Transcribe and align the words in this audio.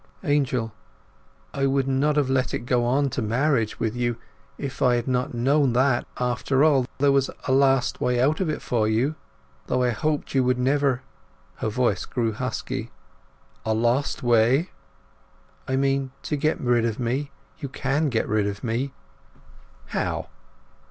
"Angel—I 0.23 1.61
should 1.65 1.87
not 1.87 2.15
have 2.15 2.27
let 2.27 2.55
it 2.55 2.65
go 2.65 2.83
on 2.85 3.11
to 3.11 3.21
marriage 3.21 3.79
with 3.79 3.95
you 3.95 4.17
if 4.57 4.81
I 4.81 4.95
had 4.95 5.07
not 5.07 5.35
known 5.35 5.73
that, 5.73 6.07
after 6.17 6.63
all, 6.63 6.87
there 6.97 7.11
was 7.11 7.29
a 7.47 7.51
last 7.51 8.01
way 8.01 8.19
out 8.19 8.39
of 8.39 8.49
it 8.49 8.63
for 8.63 8.87
you; 8.87 9.13
though 9.67 9.83
I 9.83 9.91
hoped 9.91 10.33
you 10.33 10.43
would 10.43 10.57
never—" 10.57 11.03
Her 11.57 11.69
voice 11.69 12.05
grew 12.05 12.31
husky. 12.33 12.89
"A 13.63 13.75
last 13.75 14.23
way?" 14.23 14.71
"I 15.67 15.75
mean, 15.75 16.09
to 16.23 16.35
get 16.35 16.59
rid 16.59 16.83
of 16.83 16.97
me. 16.99 17.29
You 17.59 17.69
can 17.69 18.09
get 18.09 18.27
rid 18.27 18.47
of 18.47 18.63
me." 18.63 18.93
"How?" 19.89 20.29